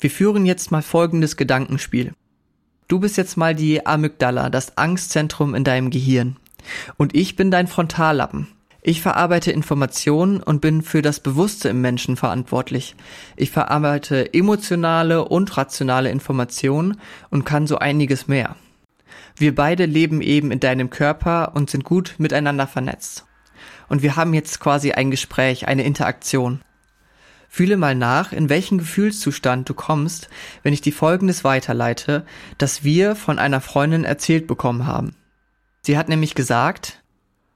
[0.00, 2.14] Wir führen jetzt mal folgendes Gedankenspiel.
[2.88, 6.36] Du bist jetzt mal die Amygdala, das Angstzentrum in deinem Gehirn.
[6.96, 8.48] Und ich bin dein Frontallappen.
[8.82, 12.96] Ich verarbeite Informationen und bin für das Bewusste im Menschen verantwortlich.
[13.36, 18.56] Ich verarbeite emotionale und rationale Informationen und kann so einiges mehr.
[19.36, 23.26] Wir beide leben eben in deinem Körper und sind gut miteinander vernetzt.
[23.90, 26.62] Und wir haben jetzt quasi ein Gespräch, eine Interaktion.
[27.52, 30.30] Fühle mal nach, in welchen Gefühlszustand du kommst,
[30.62, 32.24] wenn ich dir Folgendes weiterleite,
[32.58, 35.16] das wir von einer Freundin erzählt bekommen haben.
[35.82, 37.02] Sie hat nämlich gesagt,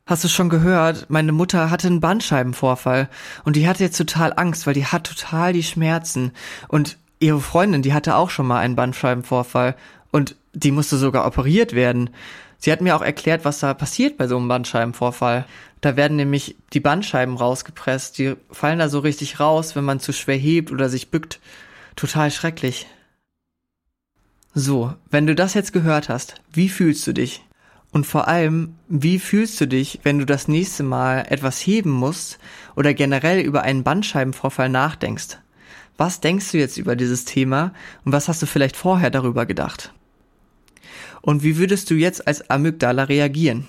[0.05, 3.09] hast du schon gehört, meine Mutter hatte einen Bandscheibenvorfall
[3.45, 6.33] und die hatte jetzt total Angst, weil die hat total die Schmerzen
[6.67, 9.77] und ihre Freundin, die hatte auch schon mal einen Bandscheibenvorfall
[10.11, 12.11] und die musste sogar operiert werden.
[12.65, 15.45] Sie hat mir auch erklärt, was da passiert bei so einem Bandscheibenvorfall.
[15.83, 18.17] Da werden nämlich die Bandscheiben rausgepresst.
[18.17, 21.41] Die fallen da so richtig raus, wenn man zu schwer hebt oder sich bückt.
[21.95, 22.87] Total schrecklich.
[24.55, 27.45] So, wenn du das jetzt gehört hast, wie fühlst du dich?
[27.93, 32.39] Und vor allem, wie fühlst du dich, wenn du das nächste Mal etwas heben musst
[32.77, 35.37] oder generell über einen Bandscheibenvorfall nachdenkst?
[35.99, 37.75] Was denkst du jetzt über dieses Thema
[38.07, 39.93] und was hast du vielleicht vorher darüber gedacht?
[41.25, 43.67] Und wie würdest du jetzt als Amygdala reagieren?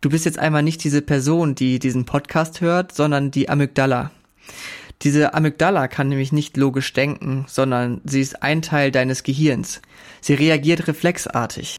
[0.00, 4.12] Du bist jetzt einmal nicht diese Person, die diesen Podcast hört, sondern die Amygdala.
[5.02, 9.82] Diese Amygdala kann nämlich nicht logisch denken, sondern sie ist ein Teil deines Gehirns.
[10.22, 11.76] Sie reagiert reflexartig.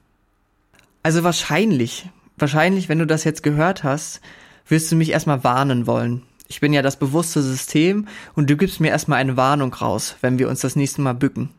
[1.02, 4.22] Also wahrscheinlich, wahrscheinlich, wenn du das jetzt gehört hast,
[4.68, 6.22] wirst du mich erstmal warnen wollen.
[6.48, 10.38] Ich bin ja das bewusste System und du gibst mir erstmal eine Warnung raus, wenn
[10.38, 11.50] wir uns das nächste Mal bücken.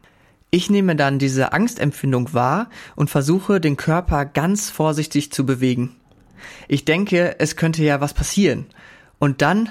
[0.55, 5.97] Ich nehme dann diese Angstempfindung wahr und versuche, den Körper ganz vorsichtig zu bewegen.
[6.69, 8.67] Ich denke, es könnte ja was passieren.
[9.19, 9.71] Und dann,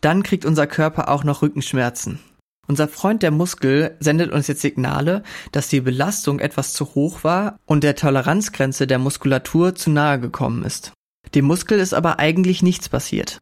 [0.00, 2.20] dann kriegt unser Körper auch noch Rückenschmerzen.
[2.66, 5.22] Unser Freund der Muskel sendet uns jetzt Signale,
[5.52, 10.64] dass die Belastung etwas zu hoch war und der Toleranzgrenze der Muskulatur zu nahe gekommen
[10.64, 10.92] ist.
[11.34, 13.40] Dem Muskel ist aber eigentlich nichts passiert.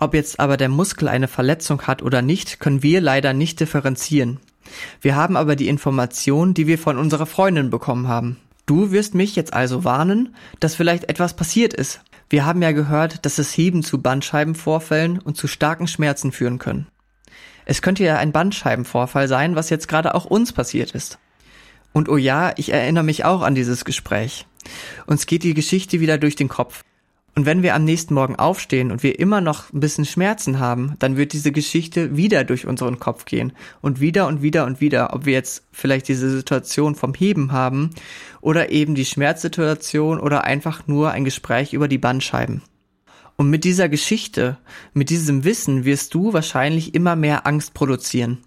[0.00, 4.40] Ob jetzt aber der Muskel eine Verletzung hat oder nicht, können wir leider nicht differenzieren.
[5.00, 8.38] Wir haben aber die Information, die wir von unserer Freundin bekommen haben.
[8.66, 12.00] Du wirst mich jetzt also warnen, dass vielleicht etwas passiert ist.
[12.30, 16.86] Wir haben ja gehört, dass das Heben zu Bandscheibenvorfällen und zu starken Schmerzen führen können.
[17.66, 21.18] Es könnte ja ein Bandscheibenvorfall sein, was jetzt gerade auch uns passiert ist.
[21.92, 24.46] Und oh ja, ich erinnere mich auch an dieses Gespräch.
[25.06, 26.82] Uns geht die Geschichte wieder durch den Kopf.
[27.36, 30.94] Und wenn wir am nächsten Morgen aufstehen und wir immer noch ein bisschen Schmerzen haben,
[31.00, 33.52] dann wird diese Geschichte wieder durch unseren Kopf gehen.
[33.80, 37.90] Und wieder und wieder und wieder, ob wir jetzt vielleicht diese Situation vom Heben haben
[38.40, 42.62] oder eben die Schmerzsituation oder einfach nur ein Gespräch über die Bandscheiben.
[43.36, 44.58] Und mit dieser Geschichte,
[44.92, 48.38] mit diesem Wissen wirst du wahrscheinlich immer mehr Angst produzieren.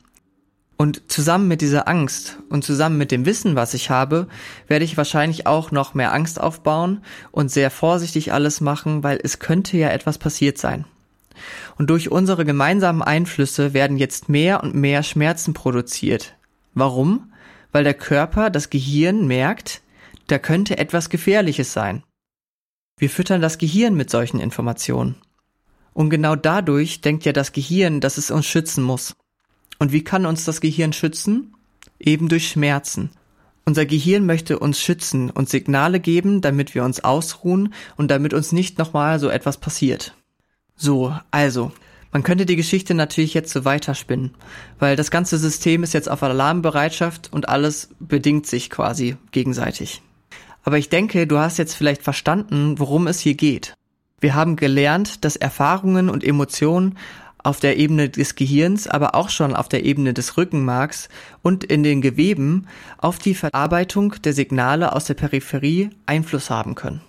[0.78, 4.28] Und zusammen mit dieser Angst und zusammen mit dem Wissen, was ich habe,
[4.68, 9.40] werde ich wahrscheinlich auch noch mehr Angst aufbauen und sehr vorsichtig alles machen, weil es
[9.40, 10.86] könnte ja etwas passiert sein.
[11.78, 16.36] Und durch unsere gemeinsamen Einflüsse werden jetzt mehr und mehr Schmerzen produziert.
[16.76, 17.34] Warum?
[17.72, 19.82] Weil der Körper, das Gehirn merkt,
[20.28, 22.04] da könnte etwas Gefährliches sein.
[23.00, 25.16] Wir füttern das Gehirn mit solchen Informationen.
[25.94, 29.16] Und genau dadurch denkt ja das Gehirn, dass es uns schützen muss.
[29.80, 31.54] Und wie kann uns das Gehirn schützen?
[32.00, 33.12] Eben durch Schmerzen.
[33.66, 38.52] Unser Gehirn möchte uns schützen und Signale geben, damit wir uns ausruhen und damit uns
[38.52, 40.16] nicht nochmal so etwas passiert.
[40.76, 41.72] So, also,
[42.14, 44.36] man könnte die Geschichte natürlich jetzt so weiterspinnen,
[44.80, 50.02] weil das ganze System ist jetzt auf Alarmbereitschaft und alles bedingt sich quasi gegenseitig.
[50.64, 53.74] Aber ich denke, du hast jetzt vielleicht verstanden, worum es hier geht.
[54.20, 56.98] Wir haben gelernt, dass Erfahrungen und Emotionen
[57.48, 61.08] auf der Ebene des Gehirns, aber auch schon auf der Ebene des Rückenmarks
[61.42, 67.00] und in den Geweben auf die Verarbeitung der Signale aus der Peripherie Einfluss haben können.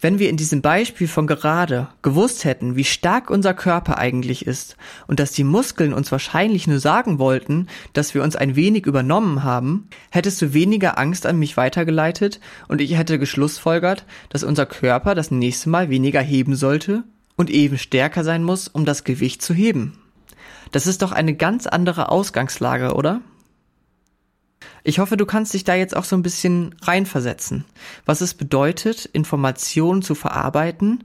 [0.00, 4.76] Wenn wir in diesem Beispiel von gerade gewusst hätten, wie stark unser Körper eigentlich ist
[5.06, 9.44] und dass die Muskeln uns wahrscheinlich nur sagen wollten, dass wir uns ein wenig übernommen
[9.44, 15.14] haben, hättest du weniger Angst an mich weitergeleitet und ich hätte geschlussfolgert, dass unser Körper
[15.14, 17.04] das nächste Mal weniger heben sollte
[17.36, 19.98] und eben stärker sein muss, um das Gewicht zu heben.
[20.70, 23.20] Das ist doch eine ganz andere Ausgangslage, oder?
[24.84, 27.64] Ich hoffe, du kannst dich da jetzt auch so ein bisschen reinversetzen,
[28.04, 31.04] was es bedeutet, Informationen zu verarbeiten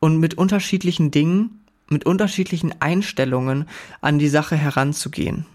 [0.00, 3.66] und mit unterschiedlichen Dingen, mit unterschiedlichen Einstellungen
[4.00, 5.46] an die Sache heranzugehen.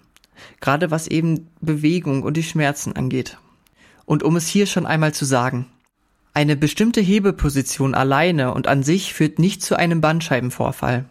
[0.61, 3.37] Gerade was eben Bewegung und die Schmerzen angeht.
[4.05, 5.67] Und um es hier schon einmal zu sagen,
[6.33, 11.05] eine bestimmte Hebeposition alleine und an sich führt nicht zu einem Bandscheibenvorfall.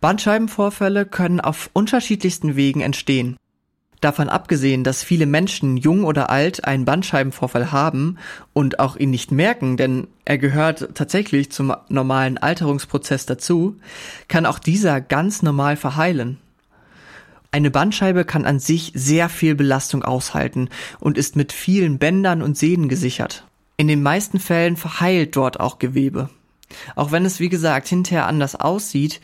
[0.00, 3.36] Bandscheibenvorfälle können auf unterschiedlichsten Wegen entstehen.
[4.00, 8.16] Davon abgesehen, dass viele Menschen, jung oder alt, einen Bandscheibenvorfall haben
[8.52, 13.76] und auch ihn nicht merken, denn er gehört tatsächlich zum normalen Alterungsprozess dazu,
[14.28, 16.38] kann auch dieser ganz normal verheilen.
[17.50, 20.68] Eine Bandscheibe kann an sich sehr viel Belastung aushalten
[21.00, 23.47] und ist mit vielen Bändern und Sehnen gesichert.
[23.80, 26.30] In den meisten Fällen verheilt dort auch Gewebe.
[26.96, 29.20] Auch wenn es wie gesagt hinterher anders aussieht,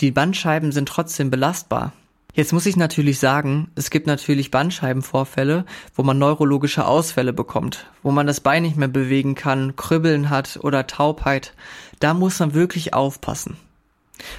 [0.00, 1.92] die Bandscheiben sind trotzdem belastbar.
[2.32, 8.10] Jetzt muss ich natürlich sagen, es gibt natürlich Bandscheibenvorfälle, wo man neurologische Ausfälle bekommt, wo
[8.10, 11.52] man das Bein nicht mehr bewegen kann, Kribbeln hat oder Taubheit.
[12.00, 13.58] Da muss man wirklich aufpassen.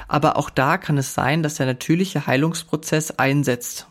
[0.07, 3.85] Aber auch da kann es sein, dass der natürliche Heilungsprozess einsetzt.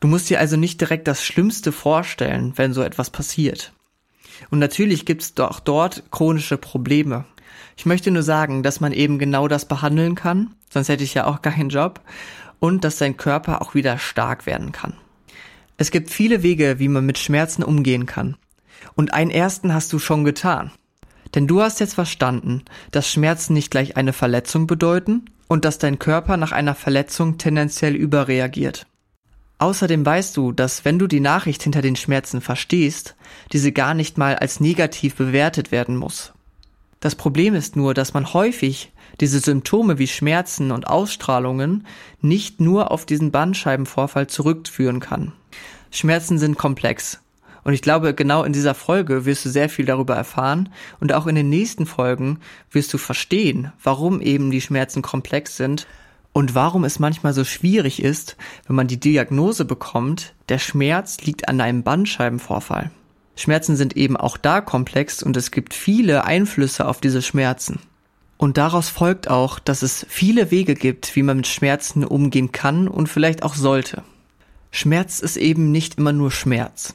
[0.00, 3.72] Du musst dir also nicht direkt das Schlimmste vorstellen, wenn so etwas passiert.
[4.50, 7.24] Und natürlich gibt es doch dort chronische Probleme.
[7.76, 11.26] Ich möchte nur sagen, dass man eben genau das behandeln kann, sonst hätte ich ja
[11.26, 12.00] auch keinen Job,
[12.58, 14.94] und dass dein Körper auch wieder stark werden kann.
[15.78, 18.36] Es gibt viele Wege, wie man mit Schmerzen umgehen kann.
[18.94, 20.70] Und einen ersten hast du schon getan.
[21.34, 25.98] Denn du hast jetzt verstanden, dass Schmerzen nicht gleich eine Verletzung bedeuten und dass dein
[25.98, 28.86] Körper nach einer Verletzung tendenziell überreagiert.
[29.62, 33.14] Außerdem weißt du, dass wenn du die Nachricht hinter den Schmerzen verstehst,
[33.52, 36.32] diese gar nicht mal als negativ bewertet werden muss.
[36.98, 41.86] Das Problem ist nur, dass man häufig diese Symptome wie Schmerzen und Ausstrahlungen
[42.20, 45.32] nicht nur auf diesen Bandscheibenvorfall zurückführen kann.
[45.92, 47.20] Schmerzen sind komplex.
[47.62, 51.28] Und ich glaube, genau in dieser Folge wirst du sehr viel darüber erfahren und auch
[51.28, 52.40] in den nächsten Folgen
[52.72, 55.86] wirst du verstehen, warum eben die Schmerzen komplex sind
[56.32, 58.36] und warum es manchmal so schwierig ist,
[58.66, 62.90] wenn man die Diagnose bekommt, der Schmerz liegt an einem Bandscheibenvorfall.
[63.36, 67.80] Schmerzen sind eben auch da komplex und es gibt viele Einflüsse auf diese Schmerzen.
[68.38, 72.88] Und daraus folgt auch, dass es viele Wege gibt, wie man mit Schmerzen umgehen kann
[72.88, 74.02] und vielleicht auch sollte.
[74.70, 76.94] Schmerz ist eben nicht immer nur Schmerz.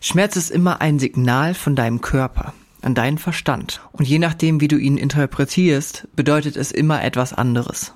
[0.00, 2.52] Schmerz ist immer ein Signal von deinem Körper
[2.82, 3.80] an deinen Verstand.
[3.92, 7.94] Und je nachdem, wie du ihn interpretierst, bedeutet es immer etwas anderes.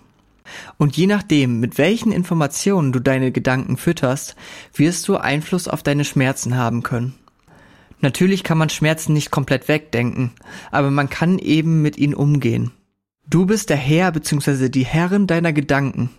[0.79, 4.37] Und je nachdem, mit welchen Informationen du deine Gedanken fütterst,
[4.75, 7.15] wirst du Einfluss auf deine Schmerzen haben können.
[8.01, 10.33] Natürlich kann man Schmerzen nicht komplett wegdenken,
[10.71, 12.73] aber man kann eben mit ihnen umgehen.
[13.27, 14.71] Du bist der Herr bzw.
[14.71, 16.11] die Herrin deiner Gedanken.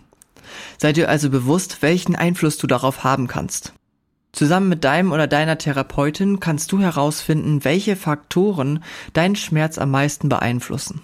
[0.78, 3.74] Sei dir also bewusst, welchen Einfluss du darauf haben kannst.
[4.32, 8.82] Zusammen mit deinem oder deiner Therapeutin kannst du herausfinden, welche Faktoren
[9.12, 11.02] deinen Schmerz am meisten beeinflussen.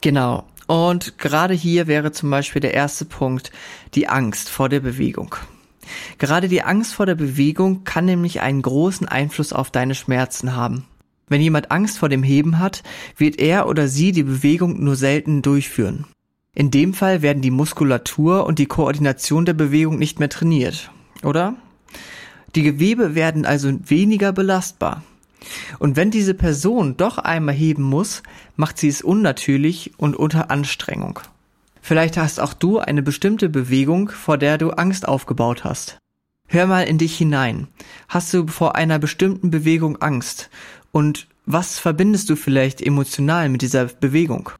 [0.00, 0.44] Genau.
[0.66, 3.50] Und gerade hier wäre zum Beispiel der erste Punkt
[3.94, 5.34] die Angst vor der Bewegung.
[6.18, 10.86] Gerade die Angst vor der Bewegung kann nämlich einen großen Einfluss auf deine Schmerzen haben.
[11.28, 12.82] Wenn jemand Angst vor dem Heben hat,
[13.16, 16.04] wird er oder sie die Bewegung nur selten durchführen.
[16.54, 20.90] In dem Fall werden die Muskulatur und die Koordination der Bewegung nicht mehr trainiert,
[21.22, 21.56] oder?
[22.54, 25.02] Die Gewebe werden also weniger belastbar.
[25.78, 28.22] Und wenn diese Person doch einmal heben muss,
[28.56, 31.20] macht sie es unnatürlich und unter Anstrengung.
[31.80, 35.98] Vielleicht hast auch du eine bestimmte Bewegung, vor der du Angst aufgebaut hast.
[36.46, 37.66] Hör mal in dich hinein.
[38.08, 40.50] Hast du vor einer bestimmten Bewegung Angst
[40.92, 44.50] und was verbindest du vielleicht emotional mit dieser Bewegung?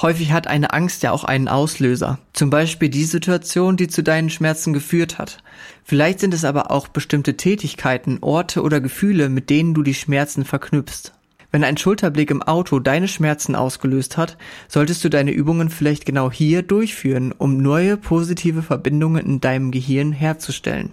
[0.00, 2.18] Häufig hat eine Angst ja auch einen Auslöser.
[2.34, 5.42] Zum Beispiel die Situation, die zu deinen Schmerzen geführt hat.
[5.84, 10.44] Vielleicht sind es aber auch bestimmte Tätigkeiten, Orte oder Gefühle, mit denen du die Schmerzen
[10.44, 11.12] verknüpfst.
[11.50, 14.36] Wenn ein Schulterblick im Auto deine Schmerzen ausgelöst hat,
[14.68, 20.12] solltest du deine Übungen vielleicht genau hier durchführen, um neue positive Verbindungen in deinem Gehirn
[20.12, 20.92] herzustellen.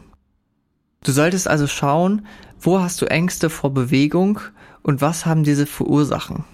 [1.03, 2.25] Du solltest also schauen,
[2.61, 4.39] wo hast du Ängste vor Bewegung
[4.81, 6.45] und was haben diese für Ursachen.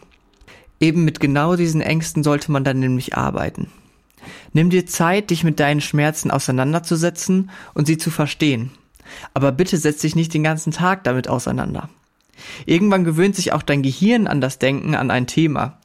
[0.80, 3.68] Eben mit genau diesen Ängsten sollte man dann nämlich arbeiten.
[4.54, 8.72] Nimm dir Zeit, dich mit deinen Schmerzen auseinanderzusetzen und sie zu verstehen.
[9.34, 11.90] Aber bitte setz dich nicht den ganzen Tag damit auseinander.
[12.66, 15.80] Irgendwann gewöhnt sich auch dein Gehirn an das Denken an ein Thema.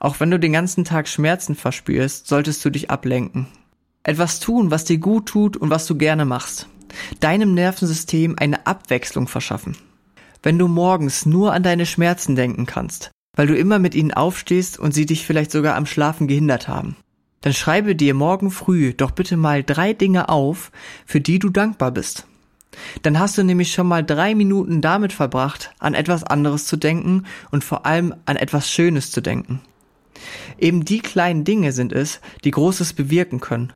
[0.00, 3.46] Auch wenn du den ganzen Tag Schmerzen verspürst, solltest du dich ablenken.
[4.02, 6.68] Etwas tun, was dir gut tut und was du gerne machst
[7.20, 9.76] deinem Nervensystem eine Abwechslung verschaffen.
[10.42, 14.78] Wenn du morgens nur an deine Schmerzen denken kannst, weil du immer mit ihnen aufstehst
[14.78, 16.96] und sie dich vielleicht sogar am Schlafen gehindert haben,
[17.40, 20.70] dann schreibe dir morgen früh doch bitte mal drei Dinge auf,
[21.04, 22.26] für die du dankbar bist.
[23.02, 27.24] Dann hast du nämlich schon mal drei Minuten damit verbracht, an etwas anderes zu denken
[27.50, 29.60] und vor allem an etwas Schönes zu denken.
[30.58, 33.72] Eben die kleinen Dinge sind es, die Großes bewirken können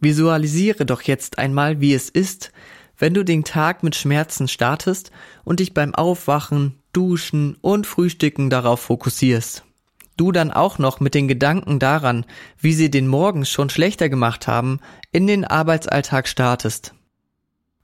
[0.00, 2.52] Visualisiere doch jetzt einmal, wie es ist,
[3.00, 5.10] wenn du den Tag mit Schmerzen startest
[5.42, 9.64] und dich beim Aufwachen, Duschen und Frühstücken darauf fokussierst.
[10.16, 12.26] Du dann auch noch mit den Gedanken daran,
[12.58, 14.78] wie sie den Morgen schon schlechter gemacht haben,
[15.12, 16.94] in den Arbeitsalltag startest.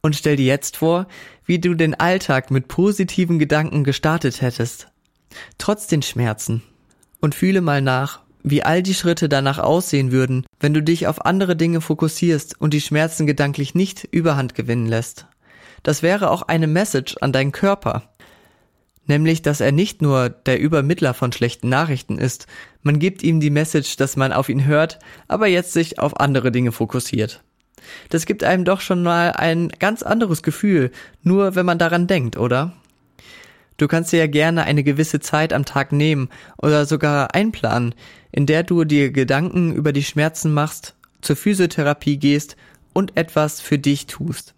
[0.03, 1.09] Und stell dir jetzt vor,
[1.47, 4.89] wie du den Alltag mit positiven Gedanken gestartet hättest.
[5.57, 6.63] Trotz den Schmerzen.
[7.21, 11.27] Und fühle mal nach, wie all die Schritte danach aussehen würden, wenn du dich auf
[11.27, 15.27] andere Dinge fokussierst und die Schmerzen gedanklich nicht überhand gewinnen lässt.
[15.83, 18.05] Das wäre auch eine Message an deinen Körper.
[19.05, 22.47] Nämlich, dass er nicht nur der Übermittler von schlechten Nachrichten ist,
[22.83, 26.53] man gibt ihm die Message, dass man auf ihn hört, aber jetzt sich auf andere
[26.53, 27.43] Dinge fokussiert.
[28.11, 32.37] Das gibt einem doch schon mal ein ganz anderes Gefühl, nur wenn man daran denkt,
[32.37, 32.75] oder?
[33.77, 36.29] Du kannst dir ja gerne eine gewisse Zeit am Tag nehmen
[36.59, 37.95] oder sogar einplanen,
[38.33, 42.57] in der du dir Gedanken über die Schmerzen machst, zur Physiotherapie gehst
[42.93, 44.55] und etwas für dich tust.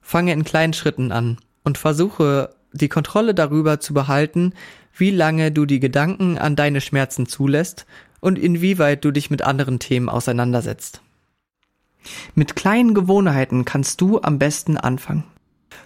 [0.00, 4.52] Fange in kleinen Schritten an und versuche die Kontrolle darüber zu behalten,
[4.96, 7.86] wie lange du die Gedanken an deine Schmerzen zulässt
[8.20, 11.02] und inwieweit du dich mit anderen Themen auseinandersetzt.
[12.34, 15.24] Mit kleinen Gewohnheiten kannst du am besten anfangen.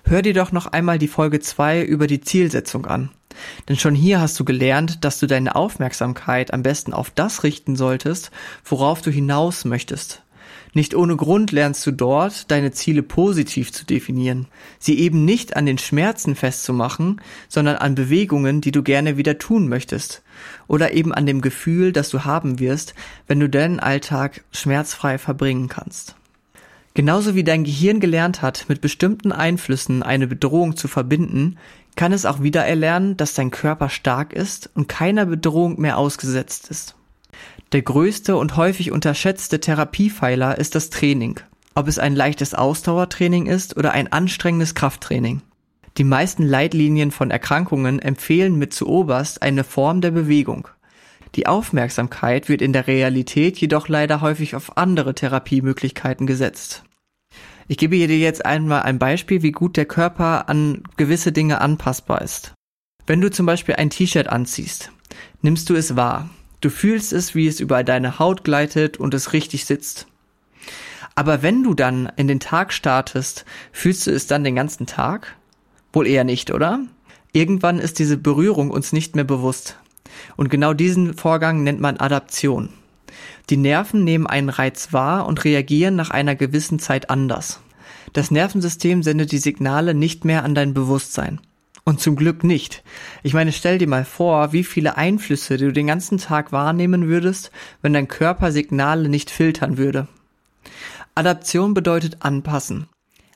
[0.09, 3.11] Hör dir doch noch einmal die Folge 2 über die Zielsetzung an.
[3.69, 7.77] Denn schon hier hast du gelernt, dass du deine Aufmerksamkeit am besten auf das richten
[7.77, 8.31] solltest,
[8.65, 10.23] worauf du hinaus möchtest.
[10.73, 14.47] Nicht ohne Grund lernst du dort, deine Ziele positiv zu definieren,
[14.79, 19.69] sie eben nicht an den Schmerzen festzumachen, sondern an Bewegungen, die du gerne wieder tun
[19.69, 20.23] möchtest,
[20.69, 22.95] oder eben an dem Gefühl, das du haben wirst,
[23.27, 26.18] wenn du deinen Alltag schmerzfrei verbringen kannst.
[26.95, 31.57] Genauso wie dein Gehirn gelernt hat, mit bestimmten Einflüssen eine Bedrohung zu verbinden,
[31.97, 36.69] kann es auch wieder erlernen, dass dein Körper stark ist und keiner Bedrohung mehr ausgesetzt
[36.71, 36.95] ist.
[37.73, 41.41] Der größte und häufig unterschätzte Therapiepfeiler ist das Training,
[41.75, 45.43] ob es ein leichtes Ausdauertraining ist oder ein anstrengendes Krafttraining.
[45.99, 50.69] Die meisten Leitlinien von Erkrankungen empfehlen mit zuoberst eine Form der Bewegung.
[51.35, 56.85] Die Aufmerksamkeit wird in der Realität jedoch leider häufig auf andere Therapiemöglichkeiten gesetzt.
[57.69, 62.23] Ich gebe dir jetzt einmal ein Beispiel, wie gut der Körper an gewisse Dinge anpassbar
[62.23, 62.55] ist.
[63.07, 64.91] Wenn du zum Beispiel ein T-Shirt anziehst,
[65.43, 66.31] nimmst du es wahr.
[66.61, 70.07] Du fühlst es, wie es über deine Haut gleitet und es richtig sitzt.
[71.15, 75.37] Aber wenn du dann in den Tag startest, fühlst du es dann den ganzen Tag?
[75.93, 76.81] Wohl eher nicht, oder?
[77.33, 79.79] Irgendwann ist diese Berührung uns nicht mehr bewusst.
[80.37, 82.71] Und genau diesen Vorgang nennt man Adaption.
[83.51, 87.61] Die Nerven nehmen einen Reiz wahr und reagieren nach einer gewissen Zeit anders.
[88.13, 91.41] Das Nervensystem sendet die Signale nicht mehr an dein Bewusstsein.
[91.85, 92.83] Und zum Glück nicht.
[93.23, 97.51] Ich meine, stell dir mal vor, wie viele Einflüsse du den ganzen Tag wahrnehmen würdest,
[97.81, 100.07] wenn dein Körper Signale nicht filtern würde.
[101.15, 102.89] Adaption bedeutet anpassen.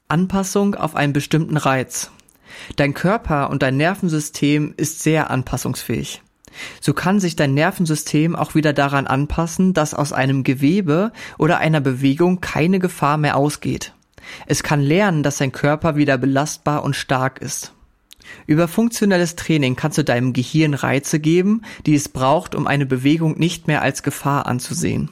[0.09, 2.11] Anpassung auf einen bestimmten Reiz.
[2.77, 6.23] Dein Körper und dein Nervensystem ist sehr anpassungsfähig.
[6.80, 11.80] So kann sich dein Nervensystem auch wieder daran anpassen, dass aus einem Gewebe oder einer
[11.80, 13.92] Bewegung keine Gefahr mehr ausgeht.
[14.47, 17.73] Es kann lernen, dass dein Körper wieder belastbar und stark ist.
[18.47, 23.38] Über funktionelles Training kannst du deinem Gehirn Reize geben, die es braucht, um eine Bewegung
[23.38, 25.11] nicht mehr als Gefahr anzusehen.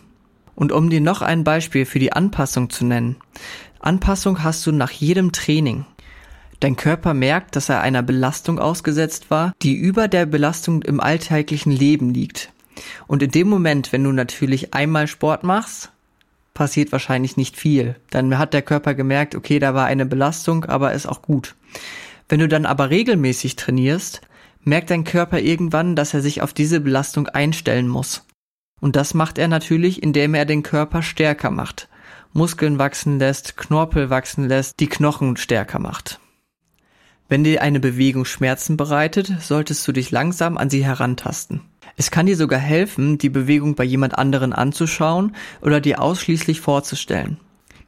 [0.54, 3.16] Und um dir noch ein Beispiel für die Anpassung zu nennen.
[3.80, 5.86] Anpassung hast du nach jedem Training.
[6.60, 11.72] Dein Körper merkt, dass er einer Belastung ausgesetzt war, die über der Belastung im alltäglichen
[11.72, 12.52] Leben liegt.
[13.06, 15.90] Und in dem Moment, wenn du natürlich einmal Sport machst,
[16.52, 17.96] passiert wahrscheinlich nicht viel.
[18.10, 21.54] Dann hat der Körper gemerkt, okay, da war eine Belastung, aber ist auch gut.
[22.28, 24.20] Wenn du dann aber regelmäßig trainierst,
[24.62, 28.26] merkt dein Körper irgendwann, dass er sich auf diese Belastung einstellen muss.
[28.80, 31.88] Und das macht er natürlich, indem er den Körper stärker macht,
[32.32, 36.20] Muskeln wachsen lässt, Knorpel wachsen lässt, die Knochen stärker macht.
[37.30, 41.60] Wenn dir eine Bewegung Schmerzen bereitet, solltest du dich langsam an sie herantasten.
[41.96, 47.36] Es kann dir sogar helfen, die Bewegung bei jemand anderen anzuschauen oder dir ausschließlich vorzustellen.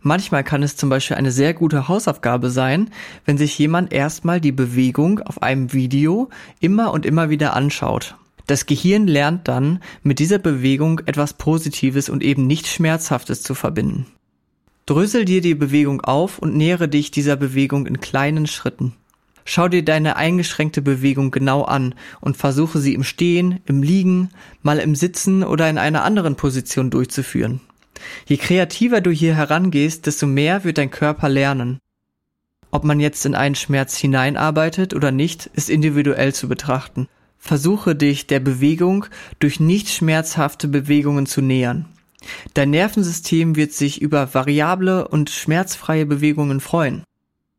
[0.01, 2.91] Manchmal kann es zum Beispiel eine sehr gute Hausaufgabe sein,
[3.25, 6.29] wenn sich jemand erstmal die Bewegung auf einem Video
[6.61, 8.15] immer und immer wieder anschaut.
[8.47, 14.07] Das Gehirn lernt dann, mit dieser Bewegung etwas Positives und eben nicht Schmerzhaftes zu verbinden.
[14.87, 18.95] Drösel dir die Bewegung auf und nähere dich dieser Bewegung in kleinen Schritten.
[19.45, 24.31] Schau dir deine eingeschränkte Bewegung genau an und versuche sie im Stehen, im Liegen,
[24.63, 27.61] mal im Sitzen oder in einer anderen Position durchzuführen.
[28.27, 31.79] Je kreativer du hier herangehst, desto mehr wird dein Körper lernen.
[32.71, 37.07] Ob man jetzt in einen Schmerz hineinarbeitet oder nicht, ist individuell zu betrachten.
[37.39, 39.07] Versuche dich der Bewegung
[39.41, 41.87] durch nicht schmerzhafte Bewegungen zu nähern.
[42.55, 47.03] Dein Nervensystem wird sich über variable und schmerzfreie Bewegungen freuen.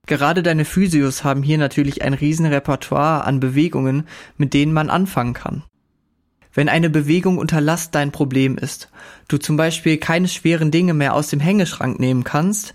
[0.06, 4.06] Gerade deine Physios haben hier natürlich ein Riesenrepertoire an Bewegungen,
[4.38, 5.64] mit denen man anfangen kann.
[6.54, 8.92] Wenn eine Bewegung unter Last dein Problem ist,
[9.30, 12.74] du zum Beispiel keine schweren Dinge mehr aus dem Hängeschrank nehmen kannst,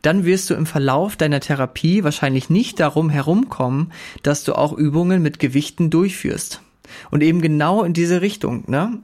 [0.00, 5.20] dann wirst du im Verlauf deiner Therapie wahrscheinlich nicht darum herumkommen, dass du auch Übungen
[5.22, 6.62] mit Gewichten durchführst.
[7.10, 8.98] Und eben genau in diese Richtung, ne?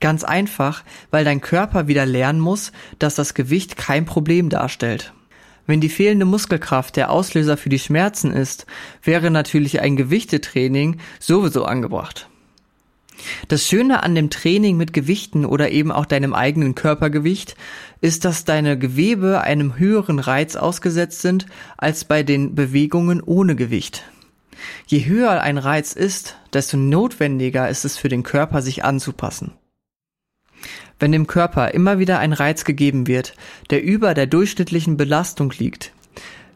[0.00, 5.12] Ganz einfach, weil dein Körper wieder lernen muss, dass das Gewicht kein Problem darstellt.
[5.66, 8.66] Wenn die fehlende Muskelkraft der Auslöser für die Schmerzen ist,
[9.02, 12.28] wäre natürlich ein Gewichtetraining sowieso angebracht.
[13.48, 17.56] Das Schöne an dem Training mit Gewichten oder eben auch deinem eigenen Körpergewicht
[18.00, 21.46] ist, dass deine Gewebe einem höheren Reiz ausgesetzt sind
[21.78, 24.04] als bei den Bewegungen ohne Gewicht.
[24.86, 29.52] Je höher ein Reiz ist, desto notwendiger ist es für den Körper, sich anzupassen.
[30.98, 33.34] Wenn dem Körper immer wieder ein Reiz gegeben wird,
[33.70, 35.92] der über der durchschnittlichen Belastung liegt,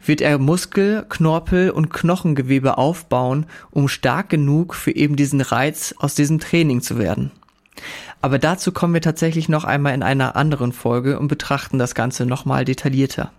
[0.04, 6.14] wird er Muskel, Knorpel und Knochengewebe aufbauen, um stark genug für eben diesen Reiz aus
[6.14, 7.30] diesem Training zu werden.
[8.20, 12.26] Aber dazu kommen wir tatsächlich noch einmal in einer anderen Folge und betrachten das Ganze
[12.26, 13.32] nochmal detaillierter.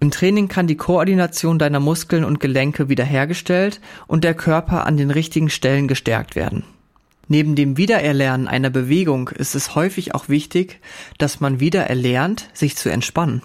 [0.00, 5.10] Im Training kann die Koordination deiner Muskeln und Gelenke wiederhergestellt und der Körper an den
[5.10, 6.64] richtigen Stellen gestärkt werden.
[7.28, 10.80] Neben dem Wiedererlernen einer Bewegung ist es häufig auch wichtig,
[11.18, 13.42] dass man wieder erlernt, sich zu entspannen.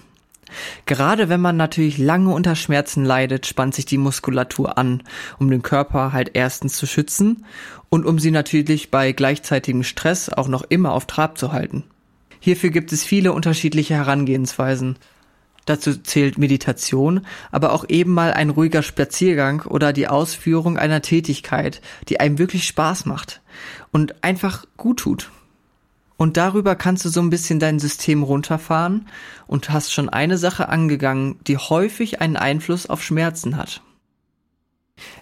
[0.85, 5.03] Gerade wenn man natürlich lange unter Schmerzen leidet, spannt sich die Muskulatur an,
[5.39, 7.45] um den Körper halt erstens zu schützen
[7.89, 11.83] und um sie natürlich bei gleichzeitigem Stress auch noch immer auf Trab zu halten.
[12.39, 14.97] Hierfür gibt es viele unterschiedliche Herangehensweisen.
[15.67, 21.81] Dazu zählt Meditation, aber auch eben mal ein ruhiger Spaziergang oder die Ausführung einer Tätigkeit,
[22.07, 23.41] die einem wirklich Spaß macht
[23.91, 25.29] und einfach gut tut.
[26.15, 29.07] Und darüber kannst du so ein bisschen dein System runterfahren
[29.45, 33.81] und hast schon eine Sache angegangen, die häufig einen Einfluss auf Schmerzen hat.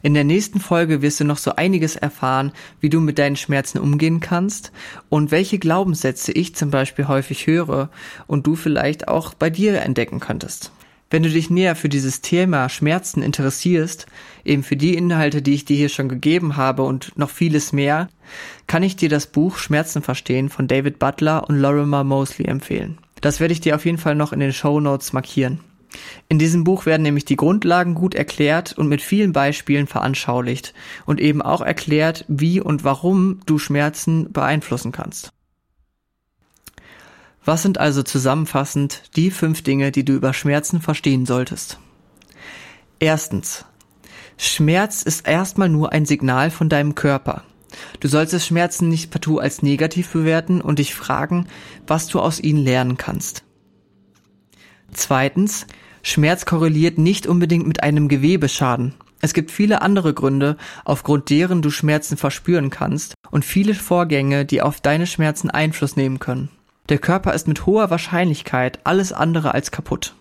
[0.02, 3.80] In der nächsten Folge wirst du noch so einiges erfahren, wie du mit deinen Schmerzen
[3.80, 4.72] umgehen kannst
[5.10, 7.90] und welche Glaubenssätze ich zum Beispiel häufig höre
[8.28, 10.72] und du vielleicht auch bei dir entdecken könntest.
[11.12, 14.08] Wenn du dich näher für dieses Thema Schmerzen interessierst,
[14.44, 18.10] eben für die Inhalte, die ich dir hier schon gegeben habe und noch vieles mehr,
[18.66, 22.98] kann ich dir das Buch Schmerzen verstehen von David Butler und Lorimer Mosley empfehlen.
[23.22, 25.60] Das werde ich dir auf jeden Fall noch in den Show Notes markieren.
[26.28, 30.74] In diesem Buch werden nämlich die Grundlagen gut erklärt und mit vielen Beispielen veranschaulicht
[31.06, 35.32] und eben auch erklärt, wie und warum du Schmerzen beeinflussen kannst.
[37.44, 41.80] Was sind also zusammenfassend die fünf Dinge, die du über Schmerzen verstehen solltest?
[43.00, 43.66] Erstens.
[44.38, 47.44] Schmerz ist erstmal nur ein Signal von deinem Körper.
[48.00, 51.48] Du solltest Schmerzen nicht partout als negativ bewerten und dich fragen,
[51.86, 53.44] was du aus ihnen lernen kannst.
[54.92, 55.68] Zweitens.
[56.08, 58.94] Schmerz korreliert nicht unbedingt mit einem Gewebeschaden.
[59.22, 64.62] Es gibt viele andere Gründe, aufgrund deren du Schmerzen verspüren kannst und viele Vorgänge, die
[64.62, 66.50] auf deine Schmerzen Einfluss nehmen können.
[66.90, 70.14] Der Körper ist mit hoher Wahrscheinlichkeit alles andere als kaputt.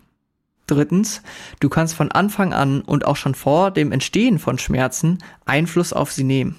[0.67, 1.21] Drittens,
[1.61, 6.11] du kannst von Anfang an und auch schon vor dem Entstehen von Schmerzen Einfluss auf
[6.13, 6.57] sie nehmen.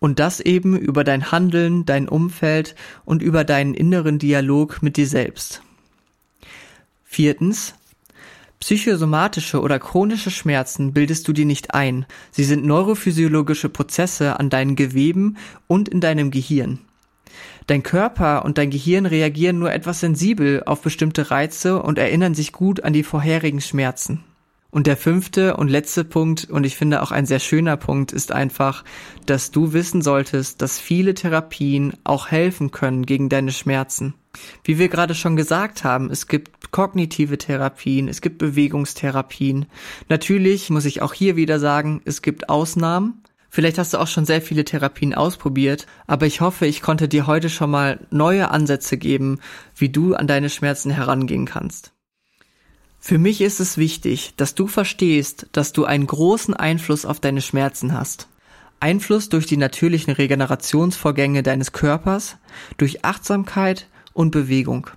[0.00, 2.74] Und das eben über dein Handeln, dein Umfeld
[3.04, 5.62] und über deinen inneren Dialog mit dir selbst.
[7.04, 7.76] Viertens,
[8.60, 12.06] Psychosomatische oder chronische Schmerzen bildest du dir nicht ein.
[12.30, 16.80] Sie sind neurophysiologische Prozesse an deinen Geweben und in deinem Gehirn.
[17.66, 22.52] Dein Körper und dein Gehirn reagieren nur etwas sensibel auf bestimmte Reize und erinnern sich
[22.52, 24.24] gut an die vorherigen Schmerzen.
[24.70, 28.30] Und der fünfte und letzte Punkt, und ich finde auch ein sehr schöner Punkt, ist
[28.30, 28.84] einfach,
[29.24, 34.14] dass du wissen solltest, dass viele Therapien auch helfen können gegen deine Schmerzen.
[34.64, 39.66] Wie wir gerade schon gesagt haben, es gibt kognitive Therapien, es gibt Bewegungstherapien.
[40.08, 44.26] Natürlich muss ich auch hier wieder sagen, es gibt Ausnahmen, Vielleicht hast du auch schon
[44.26, 48.98] sehr viele Therapien ausprobiert, aber ich hoffe, ich konnte dir heute schon mal neue Ansätze
[48.98, 49.40] geben,
[49.74, 51.92] wie du an deine Schmerzen herangehen kannst.
[52.98, 57.40] Für mich ist es wichtig, dass du verstehst, dass du einen großen Einfluss auf deine
[57.40, 58.28] Schmerzen hast.
[58.80, 62.36] Einfluss durch die natürlichen Regenerationsvorgänge deines Körpers,
[62.76, 64.88] durch Achtsamkeit und Bewegung.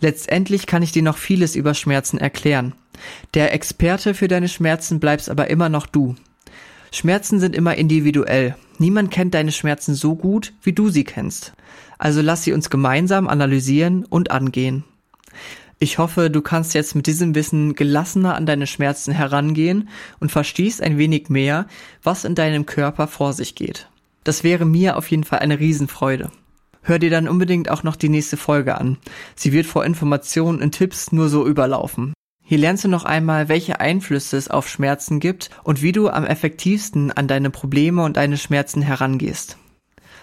[0.00, 2.74] Letztendlich kann ich dir noch vieles über Schmerzen erklären.
[3.34, 6.16] Der Experte für deine Schmerzen bleibst aber immer noch du.
[6.92, 8.56] Schmerzen sind immer individuell.
[8.78, 11.52] Niemand kennt deine Schmerzen so gut, wie du sie kennst.
[11.98, 14.84] Also lass sie uns gemeinsam analysieren und angehen.
[15.78, 20.82] Ich hoffe, du kannst jetzt mit diesem Wissen gelassener an deine Schmerzen herangehen und verstehst
[20.82, 21.66] ein wenig mehr,
[22.02, 23.88] was in deinem Körper vor sich geht.
[24.24, 26.30] Das wäre mir auf jeden Fall eine Riesenfreude.
[26.82, 28.96] Hör dir dann unbedingt auch noch die nächste Folge an.
[29.34, 32.14] Sie wird vor Informationen und Tipps nur so überlaufen.
[32.42, 36.24] Hier lernst du noch einmal, welche Einflüsse es auf Schmerzen gibt und wie du am
[36.24, 39.56] effektivsten an deine Probleme und deine Schmerzen herangehst.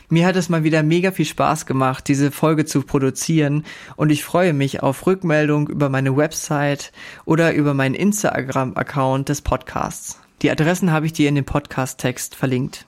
[0.09, 3.63] Mir hat es mal wieder mega viel Spaß gemacht, diese Folge zu produzieren
[3.97, 6.91] und ich freue mich auf Rückmeldung über meine Website
[7.25, 10.19] oder über meinen Instagram-Account des Podcasts.
[10.41, 12.87] Die Adressen habe ich dir in dem Podcast-Text verlinkt.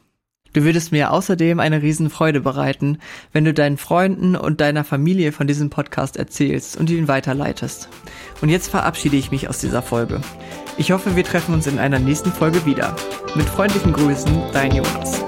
[0.54, 2.98] Du würdest mir außerdem eine Riesenfreude bereiten,
[3.34, 7.90] wenn du deinen Freunden und deiner Familie von diesem Podcast erzählst und ihn weiterleitest.
[8.42, 10.22] Und jetzt verabschiede ich mich aus dieser Folge.
[10.78, 12.96] Ich hoffe, wir treffen uns in einer nächsten Folge wieder.
[13.36, 15.22] Mit freundlichen Grüßen, dein Jonas.